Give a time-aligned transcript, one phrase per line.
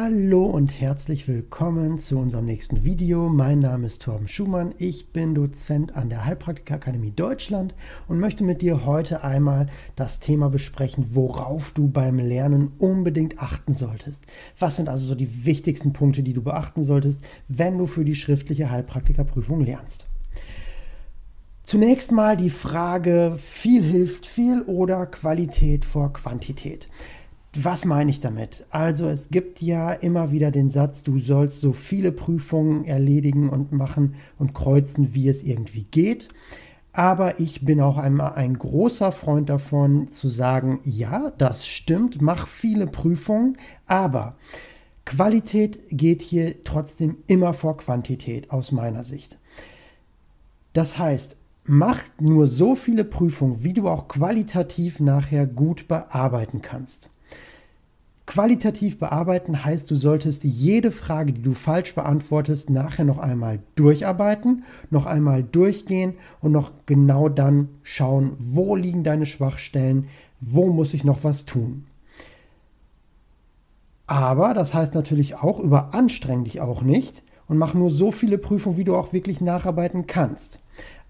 [0.00, 3.28] Hallo und herzlich willkommen zu unserem nächsten Video.
[3.28, 4.72] Mein Name ist Torben Schumann.
[4.78, 7.74] Ich bin Dozent an der Heilpraktikerakademie Deutschland
[8.06, 9.66] und möchte mit dir heute einmal
[9.96, 14.22] das Thema besprechen, worauf du beim Lernen unbedingt achten solltest.
[14.56, 18.14] Was sind also so die wichtigsten Punkte, die du beachten solltest, wenn du für die
[18.14, 20.06] schriftliche Heilpraktikerprüfung lernst?
[21.64, 26.88] Zunächst mal die Frage, viel hilft viel oder Qualität vor Quantität.
[27.54, 28.66] Was meine ich damit?
[28.70, 33.72] Also es gibt ja immer wieder den Satz, du sollst so viele Prüfungen erledigen und
[33.72, 36.28] machen und kreuzen, wie es irgendwie geht.
[36.92, 42.46] Aber ich bin auch einmal ein großer Freund davon zu sagen, ja, das stimmt, mach
[42.46, 44.36] viele Prüfungen, aber
[45.04, 49.38] Qualität geht hier trotzdem immer vor Quantität aus meiner Sicht.
[50.74, 57.10] Das heißt, mach nur so viele Prüfungen, wie du auch qualitativ nachher gut bearbeiten kannst.
[58.28, 64.64] Qualitativ bearbeiten heißt, du solltest jede Frage, die du falsch beantwortest, nachher noch einmal durcharbeiten,
[64.90, 70.08] noch einmal durchgehen und noch genau dann schauen, wo liegen deine Schwachstellen,
[70.42, 71.86] wo muss ich noch was tun.
[74.06, 78.76] Aber das heißt natürlich auch, überanstreng dich auch nicht und mach nur so viele Prüfungen,
[78.76, 80.60] wie du auch wirklich nacharbeiten kannst.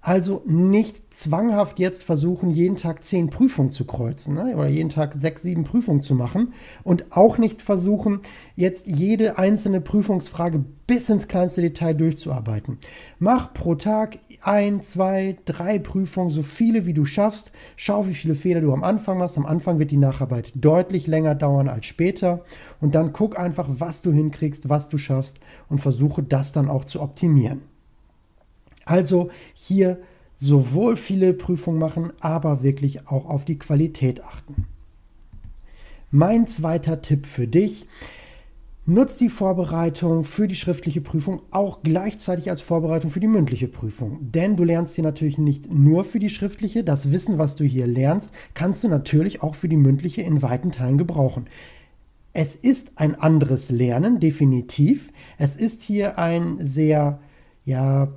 [0.00, 4.56] Also nicht zwanghaft jetzt versuchen, jeden Tag zehn Prüfungen zu kreuzen ne?
[4.56, 6.52] oder jeden Tag sechs, sieben Prüfungen zu machen
[6.84, 8.20] und auch nicht versuchen,
[8.54, 12.78] jetzt jede einzelne Prüfungsfrage bis ins kleinste Detail durchzuarbeiten.
[13.18, 17.50] Mach pro Tag ein, zwei, drei Prüfungen, so viele wie du schaffst.
[17.74, 19.36] Schau, wie viele Fehler du am Anfang machst.
[19.36, 22.44] Am Anfang wird die Nacharbeit deutlich länger dauern als später.
[22.80, 26.84] Und dann guck einfach, was du hinkriegst, was du schaffst und versuche das dann auch
[26.84, 27.62] zu optimieren.
[28.88, 29.98] Also hier
[30.36, 34.64] sowohl viele Prüfungen machen, aber wirklich auch auf die Qualität achten.
[36.10, 37.86] Mein zweiter Tipp für dich.
[38.86, 44.16] Nutz die Vorbereitung für die schriftliche Prüfung auch gleichzeitig als Vorbereitung für die mündliche Prüfung.
[44.22, 46.82] Denn du lernst hier natürlich nicht nur für die schriftliche.
[46.82, 50.72] Das Wissen, was du hier lernst, kannst du natürlich auch für die mündliche in weiten
[50.72, 51.44] Teilen gebrauchen.
[52.32, 55.12] Es ist ein anderes Lernen, definitiv.
[55.36, 57.18] Es ist hier ein sehr
[57.68, 58.08] ja,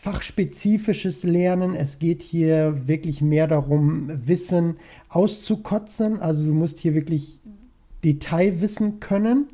[0.00, 1.76] fachspezifisches Lernen.
[1.76, 4.78] Es geht hier wirklich mehr darum, Wissen
[5.08, 6.18] auszukotzen.
[6.18, 7.38] Also du musst hier wirklich
[8.04, 9.46] Detailwissen können.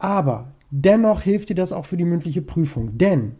[0.00, 2.98] Aber dennoch hilft dir das auch für die mündliche Prüfung.
[2.98, 3.36] Denn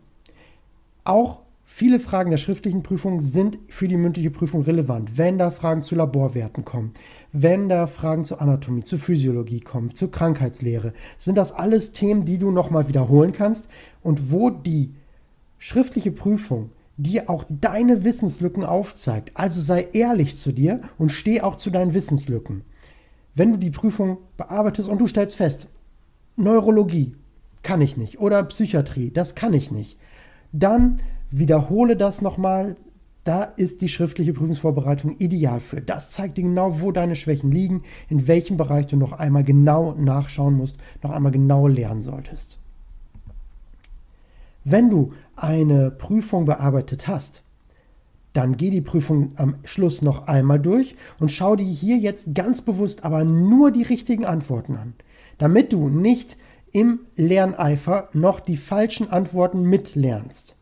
[1.03, 5.19] auch viele Fragen der schriftlichen Prüfung sind für die mündliche Prüfung relevant.
[5.19, 6.95] Wenn da Fragen zu Laborwerten kommen,
[7.33, 12.39] wenn da Fragen zur Anatomie, zur Physiologie kommen, zur Krankheitslehre, sind das alles Themen, die
[12.39, 13.69] du nochmal wiederholen kannst
[14.01, 14.95] und wo die
[15.59, 19.31] schriftliche Prüfung dir auch deine Wissenslücken aufzeigt.
[19.35, 22.63] Also sei ehrlich zu dir und steh auch zu deinen Wissenslücken.
[23.35, 25.69] Wenn du die Prüfung bearbeitest und du stellst fest,
[26.37, 27.15] Neurologie
[27.63, 29.97] kann ich nicht oder Psychiatrie, das kann ich nicht,
[30.53, 32.77] dann wiederhole das nochmal.
[33.25, 35.83] Da ist die schriftliche Prüfungsvorbereitung ideal für.
[35.83, 39.93] Das zeigt dir genau, wo deine Schwächen liegen, in welchem Bereich du noch einmal genau
[39.95, 42.59] nachschauen musst, noch einmal genau lernen solltest.
[44.71, 47.43] Wenn du eine Prüfung bearbeitet hast,
[48.35, 52.61] dann geh die Prüfung am Schluss noch einmal durch und schau dir hier jetzt ganz
[52.61, 54.93] bewusst aber nur die richtigen Antworten an,
[55.39, 56.37] damit du nicht
[56.71, 60.55] im Lerneifer noch die falschen Antworten mitlernst.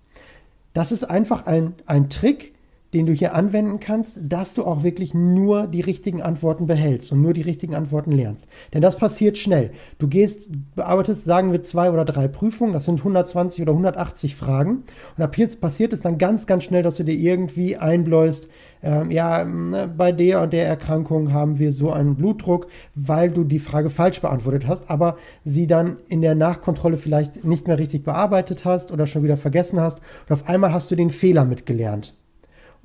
[0.72, 2.54] Das ist einfach ein, ein Trick,
[2.94, 7.20] den du hier anwenden kannst, dass du auch wirklich nur die richtigen Antworten behältst und
[7.20, 8.48] nur die richtigen Antworten lernst.
[8.72, 9.70] Denn das passiert schnell.
[9.98, 14.84] Du gehst, bearbeitest, sagen wir, zwei oder drei Prüfungen, das sind 120 oder 180 Fragen.
[15.16, 18.48] Und ab jetzt passiert es dann ganz, ganz schnell, dass du dir irgendwie einbläust,
[18.82, 23.44] äh, ja, ne, bei der und der Erkrankung haben wir so einen Blutdruck, weil du
[23.44, 28.04] die Frage falsch beantwortet hast, aber sie dann in der Nachkontrolle vielleicht nicht mehr richtig
[28.04, 30.00] bearbeitet hast oder schon wieder vergessen hast.
[30.28, 32.14] Und auf einmal hast du den Fehler mitgelernt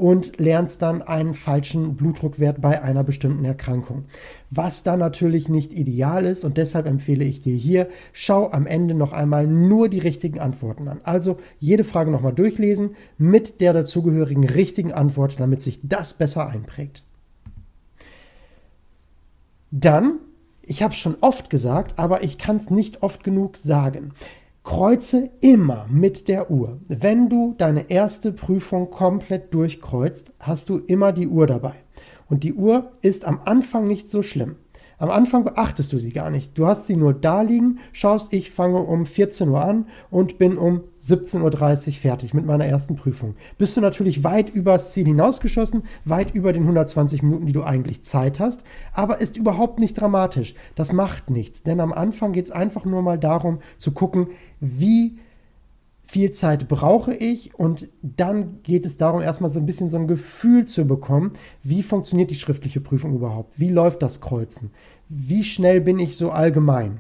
[0.02, 4.06] und lernst dann einen falschen Blutdruckwert bei einer bestimmten Erkrankung.
[4.50, 8.96] Was dann natürlich nicht ideal ist und deshalb empfehle ich dir hier, schau am Ende
[8.96, 11.02] noch einmal nur die richtigen Antworten an.
[11.04, 17.04] Also jede Frage nochmal durchlesen mit der dazugehörigen richtigen Antwort, damit sich das besser einprägt.
[19.70, 20.18] Dann,
[20.64, 24.14] ich habe es schon oft gesagt, aber ich kann es nicht oft genug sagen.
[24.64, 26.80] Kreuze immer mit der Uhr.
[26.88, 31.74] Wenn du deine erste Prüfung komplett durchkreuzt, hast du immer die Uhr dabei.
[32.30, 34.58] Und die Uhr ist am Anfang nicht so schlimm.
[35.02, 36.56] Am Anfang beachtest du sie gar nicht.
[36.60, 40.60] Du hast sie nur da liegen, schaust, ich fange um 14 Uhr an und bin
[40.60, 43.34] um 17.30 Uhr fertig mit meiner ersten Prüfung.
[43.58, 48.04] Bist du natürlich weit übers Ziel hinausgeschossen, weit über den 120 Minuten, die du eigentlich
[48.04, 48.64] Zeit hast,
[48.94, 50.54] aber ist überhaupt nicht dramatisch.
[50.76, 54.28] Das macht nichts, denn am Anfang geht es einfach nur mal darum zu gucken,
[54.60, 55.18] wie
[56.12, 60.10] viel Zeit brauche ich und dann geht es darum, erstmal so ein bisschen so ein
[60.10, 61.32] Gefühl zu bekommen,
[61.64, 64.72] wie funktioniert die schriftliche Prüfung überhaupt, wie läuft das Kreuzen,
[65.08, 67.00] wie schnell bin ich so allgemein.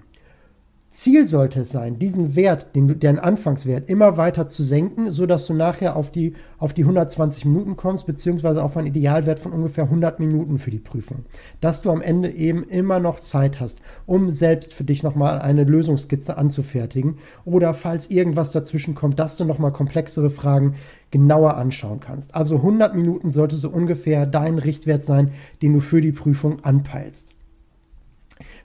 [0.93, 5.53] Ziel sollte es sein, diesen Wert, den, deren Anfangswert, immer weiter zu senken, sodass du
[5.53, 10.19] nachher auf die, auf die 120 Minuten kommst, beziehungsweise auf einen Idealwert von ungefähr 100
[10.19, 11.23] Minuten für die Prüfung.
[11.61, 15.63] Dass du am Ende eben immer noch Zeit hast, um selbst für dich nochmal eine
[15.63, 20.75] Lösungskizze anzufertigen oder falls irgendwas dazwischen kommt, dass du nochmal komplexere Fragen
[21.09, 22.35] genauer anschauen kannst.
[22.35, 27.29] Also 100 Minuten sollte so ungefähr dein Richtwert sein, den du für die Prüfung anpeilst.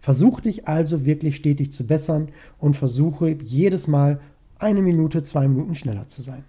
[0.00, 2.28] Versuch dich also wirklich stetig zu bessern
[2.58, 4.20] und versuche jedes Mal
[4.58, 6.44] eine Minute, zwei Minuten schneller zu sein.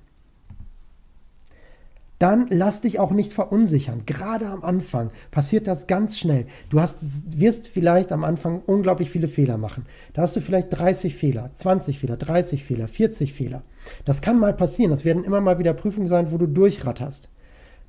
[2.19, 4.03] Dann lass dich auch nicht verunsichern.
[4.07, 6.47] Gerade am Anfang passiert das ganz schnell.
[6.69, 6.97] Du hast,
[7.29, 9.85] wirst vielleicht am Anfang unglaublich viele Fehler machen.
[10.13, 13.61] Da hast du vielleicht 30 Fehler, 20 Fehler, 30 Fehler, 40 Fehler.
[14.03, 14.89] Das kann mal passieren.
[14.89, 17.29] Das werden immer mal wieder Prüfungen sein, wo du durchratterst.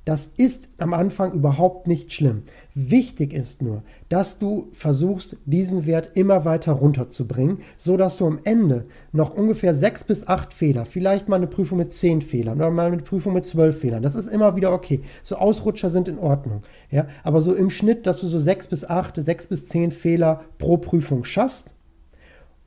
[0.09, 2.41] Das ist am Anfang überhaupt nicht schlimm.
[2.73, 8.87] Wichtig ist nur, dass du versuchst, diesen Wert immer weiter runterzubringen, sodass du am Ende
[9.11, 12.87] noch ungefähr sechs bis acht Fehler, vielleicht mal eine Prüfung mit zehn Fehlern oder mal
[12.87, 14.01] eine Prüfung mit zwölf Fehlern.
[14.01, 15.01] Das ist immer wieder okay.
[15.21, 16.63] So Ausrutscher sind in Ordnung.
[16.89, 17.05] Ja?
[17.21, 20.77] Aber so im Schnitt, dass du so sechs bis acht, sechs bis zehn Fehler pro
[20.77, 21.75] Prüfung schaffst,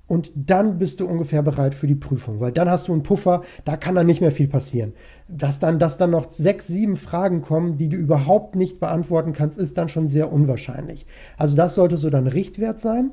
[0.07, 3.43] und dann bist du ungefähr bereit für die Prüfung, weil dann hast du einen Puffer,
[3.65, 4.93] da kann dann nicht mehr viel passieren.
[5.29, 9.59] Dass dann, dass dann noch sechs, sieben Fragen kommen, die du überhaupt nicht beantworten kannst,
[9.59, 11.07] ist dann schon sehr unwahrscheinlich.
[11.37, 13.13] Also das sollte so dein Richtwert sein.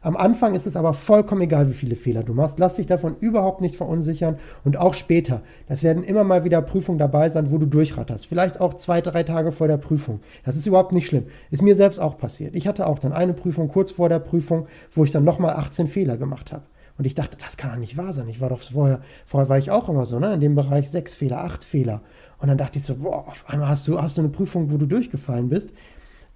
[0.00, 2.58] Am Anfang ist es aber vollkommen egal, wie viele Fehler du machst.
[2.58, 4.38] Lass dich davon überhaupt nicht verunsichern.
[4.64, 5.42] Und auch später.
[5.66, 8.26] Das werden immer mal wieder Prüfungen dabei sein, wo du durchratterst.
[8.26, 10.20] Vielleicht auch zwei, drei Tage vor der Prüfung.
[10.44, 11.26] Das ist überhaupt nicht schlimm.
[11.50, 12.54] Ist mir selbst auch passiert.
[12.54, 15.88] Ich hatte auch dann eine Prüfung kurz vor der Prüfung, wo ich dann nochmal 18
[15.88, 16.64] Fehler gemacht habe.
[16.98, 18.28] Und ich dachte, das kann doch nicht wahr sein.
[18.28, 20.34] Ich war doch vorher, vorher war ich auch immer so, ne?
[20.34, 22.02] In dem Bereich sechs Fehler, acht Fehler.
[22.38, 24.76] Und dann dachte ich so, boah, auf einmal hast du, hast du eine Prüfung, wo
[24.78, 25.72] du durchgefallen bist.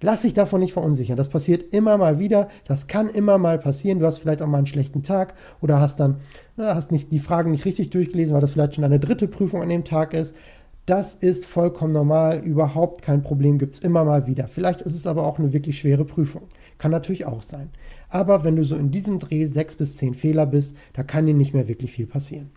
[0.03, 1.15] Lass dich davon nicht verunsichern.
[1.15, 2.49] Das passiert immer mal wieder.
[2.67, 3.99] Das kann immer mal passieren.
[3.99, 6.17] Du hast vielleicht auch mal einen schlechten Tag oder hast dann,
[6.57, 9.69] hast nicht die Fragen nicht richtig durchgelesen, weil das vielleicht schon deine dritte Prüfung an
[9.69, 10.35] dem Tag ist.
[10.85, 14.49] Das ist vollkommen normal, überhaupt kein Problem, gibt es immer mal wieder.
[14.49, 16.49] Vielleicht ist es aber auch eine wirklich schwere Prüfung.
[16.77, 17.69] Kann natürlich auch sein.
[18.09, 21.33] Aber wenn du so in diesem Dreh sechs bis zehn Fehler bist, da kann dir
[21.33, 22.51] nicht mehr wirklich viel passieren.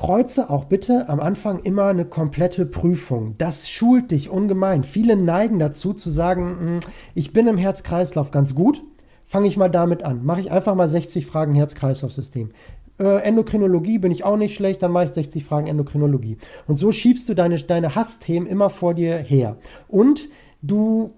[0.00, 3.34] Kreuze auch bitte am Anfang immer eine komplette Prüfung.
[3.36, 4.82] Das schult dich ungemein.
[4.82, 6.80] Viele neigen dazu zu sagen, hm,
[7.14, 8.82] ich bin im Herz-Kreislauf ganz gut,
[9.26, 10.24] fange ich mal damit an.
[10.24, 12.52] Mache ich einfach mal 60 Fragen Herz-Kreislauf-System.
[12.98, 16.38] Äh, Endokrinologie bin ich auch nicht schlecht, dann mache ich 60 Fragen Endokrinologie.
[16.66, 19.58] Und so schiebst du deine, deine Hassthemen immer vor dir her.
[19.86, 20.30] Und
[20.62, 21.12] du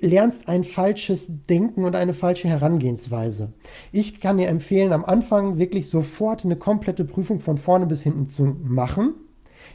[0.00, 3.52] lernst ein falsches Denken und eine falsche Herangehensweise.
[3.92, 8.28] Ich kann dir empfehlen, am Anfang wirklich sofort eine komplette Prüfung von vorne bis hinten
[8.28, 9.14] zu machen.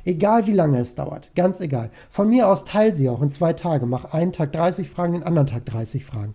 [0.06, 1.92] Egal wie lange es dauert, ganz egal.
[2.10, 3.86] Von mir aus teil sie auch in zwei Tage.
[3.86, 6.34] Mach einen Tag 30 Fragen, den anderen Tag 30 Fragen.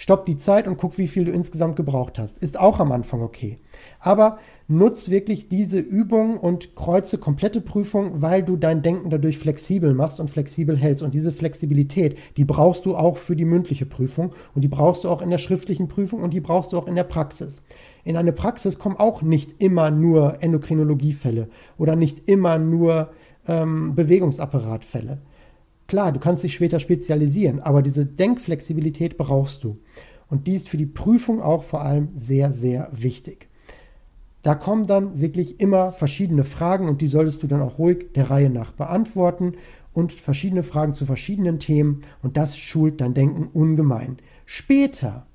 [0.00, 2.38] Stopp die Zeit und guck, wie viel du insgesamt gebraucht hast.
[2.38, 3.58] Ist auch am Anfang okay.
[3.98, 9.92] Aber nutz wirklich diese Übung und kreuze komplette Prüfung, weil du dein Denken dadurch flexibel
[9.92, 11.02] machst und flexibel hältst.
[11.02, 15.10] Und diese Flexibilität, die brauchst du auch für die mündliche Prüfung und die brauchst du
[15.10, 17.62] auch in der schriftlichen Prüfung und die brauchst du auch in der Praxis.
[18.02, 23.10] In eine Praxis kommen auch nicht immer nur Endokrinologiefälle oder nicht immer nur
[23.46, 25.18] ähm, Bewegungsapparatfälle.
[25.90, 29.80] Klar, du kannst dich später spezialisieren, aber diese Denkflexibilität brauchst du.
[30.28, 33.48] Und die ist für die Prüfung auch vor allem sehr, sehr wichtig.
[34.42, 38.30] Da kommen dann wirklich immer verschiedene Fragen und die solltest du dann auch ruhig der
[38.30, 39.54] Reihe nach beantworten
[39.92, 44.18] und verschiedene Fragen zu verschiedenen Themen und das schult dein Denken ungemein.
[44.46, 45.26] Später,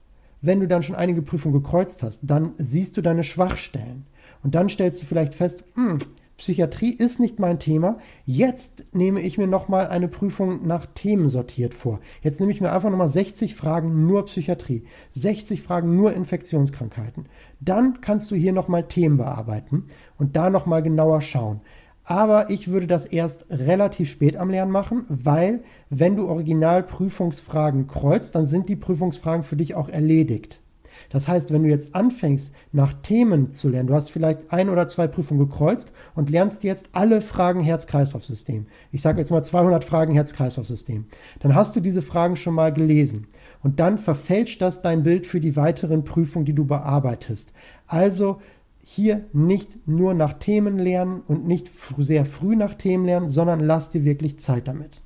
[0.42, 4.06] wenn du dann schon einige Prüfungen gekreuzt hast, dann siehst du deine Schwachstellen
[4.42, 5.98] und dann stellst du vielleicht fest, hm,
[6.38, 7.98] Psychiatrie ist nicht mein Thema.
[8.26, 12.02] Jetzt nehme ich mir nochmal eine Prüfung nach Themen sortiert vor.
[12.22, 17.28] Jetzt nehme ich mir einfach nochmal 60 Fragen nur Psychiatrie, 60 Fragen nur Infektionskrankheiten.
[17.62, 19.86] Dann kannst du hier nochmal Themen bearbeiten
[20.18, 21.62] und da nochmal genauer schauen.
[22.04, 28.36] Aber ich würde das erst relativ spät am Lernen machen, weil wenn du Originalprüfungsfragen kreuzt,
[28.36, 30.62] dann sind die Prüfungsfragen für dich auch erledigt.
[31.10, 34.88] Das heißt, wenn du jetzt anfängst, nach Themen zu lernen, du hast vielleicht ein oder
[34.88, 38.66] zwei Prüfungen gekreuzt und lernst jetzt alle Fragen Herz-Kreislauf-System.
[38.92, 41.06] Ich sage jetzt mal 200 Fragen Herz-Kreislauf-System.
[41.40, 43.28] Dann hast du diese Fragen schon mal gelesen.
[43.64, 47.54] Und dann verfälscht das dein Bild für die weiteren Prüfungen, die du bearbeitest.
[47.88, 48.40] Also
[48.84, 53.90] hier nicht nur nach Themen lernen und nicht sehr früh nach Themen lernen, sondern lass
[53.90, 55.02] dir wirklich Zeit damit.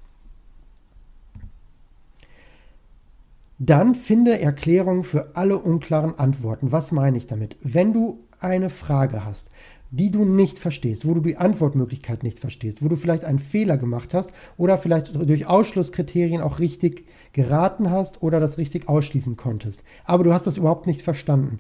[3.59, 6.71] Dann finde Erklärungen für alle unklaren Antworten.
[6.71, 7.57] Was meine ich damit?
[7.61, 9.51] Wenn du eine Frage hast,
[9.91, 13.77] die du nicht verstehst, wo du die Antwortmöglichkeit nicht verstehst, wo du vielleicht einen Fehler
[13.77, 19.83] gemacht hast oder vielleicht durch Ausschlusskriterien auch richtig geraten hast oder das richtig ausschließen konntest,
[20.05, 21.57] aber du hast das überhaupt nicht verstanden,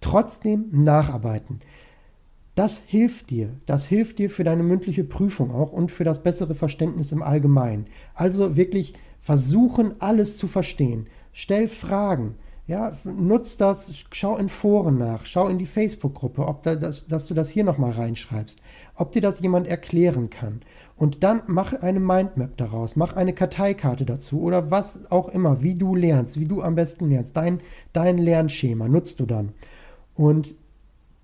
[0.00, 1.60] trotzdem nacharbeiten.
[2.54, 3.50] Das hilft dir.
[3.66, 7.86] Das hilft dir für deine mündliche Prüfung auch und für das bessere Verständnis im Allgemeinen.
[8.14, 11.08] Also wirklich versuchen, alles zu verstehen.
[11.34, 12.36] Stell Fragen.
[12.66, 17.26] Ja, nutz das, schau in Foren nach, schau in die Facebook-Gruppe, ob da das, dass
[17.26, 18.62] du das hier nochmal reinschreibst,
[18.94, 20.62] ob dir das jemand erklären kann.
[20.96, 25.74] Und dann mach eine Mindmap daraus, mach eine Karteikarte dazu oder was auch immer, wie
[25.74, 27.36] du lernst, wie du am besten lernst.
[27.36, 27.60] Dein,
[27.92, 29.52] dein Lernschema nutzt du dann.
[30.14, 30.54] Und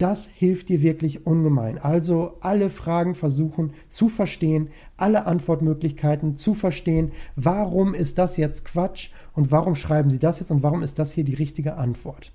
[0.01, 1.79] das hilft dir wirklich ungemein.
[1.79, 7.13] Also alle Fragen versuchen zu verstehen, alle Antwortmöglichkeiten zu verstehen.
[7.37, 11.13] Warum ist das jetzt Quatsch und warum schreiben Sie das jetzt und warum ist das
[11.13, 12.33] hier die richtige Antwort?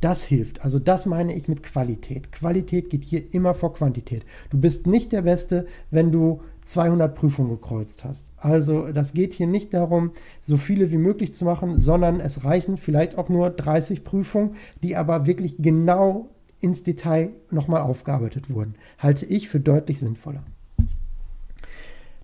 [0.00, 0.62] Das hilft.
[0.62, 2.32] Also das meine ich mit Qualität.
[2.32, 4.24] Qualität geht hier immer vor Quantität.
[4.50, 8.32] Du bist nicht der Beste, wenn du 200 Prüfungen gekreuzt hast.
[8.36, 12.76] Also das geht hier nicht darum, so viele wie möglich zu machen, sondern es reichen
[12.76, 18.74] vielleicht auch nur 30 Prüfungen, die aber wirklich genau ins Detail nochmal aufgearbeitet wurden.
[18.98, 20.44] Halte ich für deutlich sinnvoller.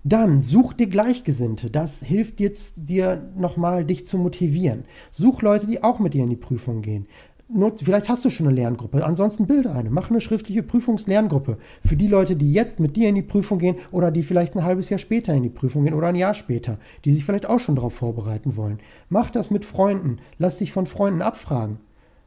[0.03, 1.69] Dann such dir Gleichgesinnte.
[1.69, 4.83] Das hilft jetzt dir nochmal, dich zu motivieren.
[5.11, 7.07] Such Leute, die auch mit dir in die Prüfung gehen.
[7.47, 9.05] Nutz, vielleicht hast du schon eine Lerngruppe.
[9.05, 9.89] Ansonsten bilde eine.
[9.89, 11.57] Mach eine schriftliche Prüfungslerngruppe.
[11.85, 14.63] Für die Leute, die jetzt mit dir in die Prüfung gehen oder die vielleicht ein
[14.63, 17.59] halbes Jahr später in die Prüfung gehen oder ein Jahr später, die sich vielleicht auch
[17.59, 18.79] schon darauf vorbereiten wollen.
[19.09, 20.17] Mach das mit Freunden.
[20.37, 21.77] Lass dich von Freunden abfragen.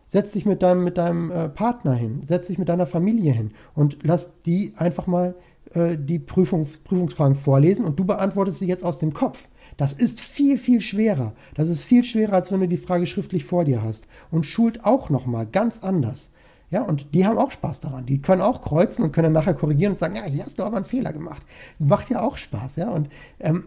[0.06, 3.50] Setz dich mit deinem, mit deinem äh, Partner hin, setz dich mit deiner Familie hin
[3.74, 5.34] und lass die einfach mal
[5.74, 9.48] äh, die Prüfung, Prüfungsfragen vorlesen und du beantwortest sie jetzt aus dem Kopf.
[9.76, 11.32] Das ist viel, viel schwerer.
[11.54, 14.06] Das ist viel schwerer, als wenn du die Frage schriftlich vor dir hast.
[14.30, 16.30] Und schult auch nochmal ganz anders.
[16.70, 18.06] Ja, und die haben auch Spaß daran.
[18.06, 20.64] Die können auch kreuzen und können dann nachher korrigieren und sagen, ja, hier hast du
[20.64, 21.42] aber einen Fehler gemacht.
[21.78, 22.90] Macht ja auch Spaß, ja.
[22.90, 23.08] Und
[23.38, 23.64] ähm,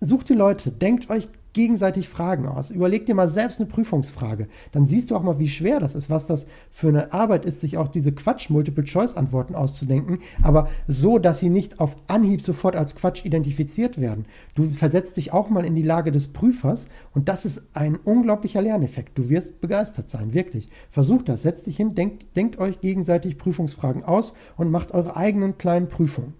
[0.00, 2.70] sucht die Leute, denkt euch gegenseitig Fragen aus.
[2.70, 4.48] Überleg dir mal selbst eine Prüfungsfrage.
[4.72, 7.60] Dann siehst du auch mal, wie schwer das ist, was das für eine Arbeit ist,
[7.60, 13.24] sich auch diese Quatsch-Multiple-Choice-Antworten auszudenken, aber so, dass sie nicht auf Anhieb sofort als Quatsch
[13.24, 14.26] identifiziert werden.
[14.54, 18.62] Du versetzt dich auch mal in die Lage des Prüfers und das ist ein unglaublicher
[18.62, 19.18] Lerneffekt.
[19.18, 20.68] Du wirst begeistert sein, wirklich.
[20.90, 25.58] Versucht das, setzt dich hin, denkt, denkt euch gegenseitig Prüfungsfragen aus und macht eure eigenen
[25.58, 26.34] kleinen Prüfungen.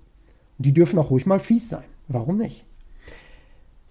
[0.59, 1.85] Die dürfen auch ruhig mal fies sein.
[2.09, 2.67] Warum nicht?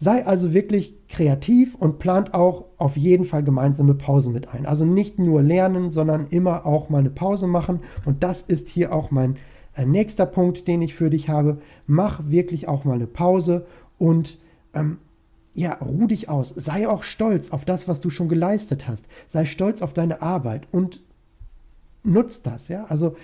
[0.03, 4.65] Sei also wirklich kreativ und plant auch auf jeden Fall gemeinsame Pausen mit ein.
[4.65, 7.81] Also nicht nur lernen, sondern immer auch mal eine Pause machen.
[8.03, 9.35] Und das ist hier auch mein
[9.75, 11.59] äh, nächster Punkt, den ich für dich habe.
[11.85, 13.67] Mach wirklich auch mal eine Pause
[13.99, 14.39] und
[14.73, 14.97] ähm,
[15.53, 16.49] ja, ruh dich aus.
[16.49, 19.05] Sei auch stolz auf das, was du schon geleistet hast.
[19.27, 21.03] Sei stolz auf deine Arbeit und
[22.03, 22.69] nutz das.
[22.69, 23.15] Ja, also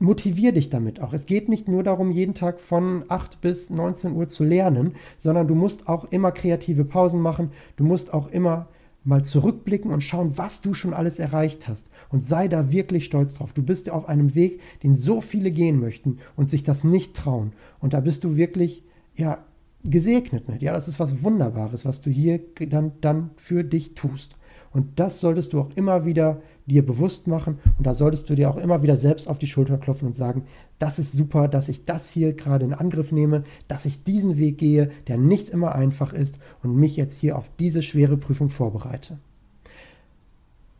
[0.00, 1.12] motivier dich damit auch.
[1.12, 5.46] Es geht nicht nur darum, jeden Tag von 8 bis 19 Uhr zu lernen, sondern
[5.46, 7.50] du musst auch immer kreative Pausen machen.
[7.76, 8.68] Du musst auch immer
[9.04, 11.90] mal zurückblicken und schauen, was du schon alles erreicht hast.
[12.10, 13.52] Und sei da wirklich stolz drauf.
[13.52, 17.52] Du bist auf einem Weg, den so viele gehen möchten und sich das nicht trauen.
[17.78, 18.82] Und da bist du wirklich,
[19.14, 19.38] ja,
[19.84, 20.62] gesegnet mit.
[20.62, 24.36] Ja, das ist was Wunderbares, was du hier dann, dann für dich tust.
[24.72, 28.48] Und das solltest du auch immer wieder dir bewusst machen und da solltest du dir
[28.48, 30.44] auch immer wieder selbst auf die Schulter klopfen und sagen,
[30.78, 34.58] das ist super, dass ich das hier gerade in Angriff nehme, dass ich diesen Weg
[34.58, 39.18] gehe, der nicht immer einfach ist und mich jetzt hier auf diese schwere Prüfung vorbereite.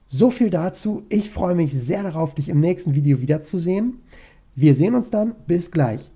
[0.07, 1.05] So viel dazu.
[1.09, 3.95] Ich freue mich sehr darauf, dich im nächsten Video wiederzusehen.
[4.57, 5.35] Wir sehen uns dann.
[5.47, 6.11] Bis gleich.